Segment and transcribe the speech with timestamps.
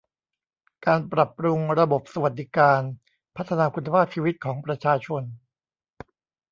[0.85, 2.81] การปรับปรุงระบบสวัสดิการ
[3.35, 5.23] พัฒนาคุณภาพชีวิตของประชาชน